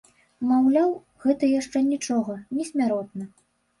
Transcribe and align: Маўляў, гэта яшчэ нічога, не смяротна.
Маўляў, 0.51 0.95
гэта 1.25 1.51
яшчэ 1.59 1.85
нічога, 1.93 2.39
не 2.59 2.69
смяротна. 2.71 3.23